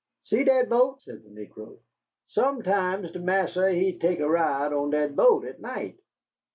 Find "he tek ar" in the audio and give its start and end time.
3.71-4.29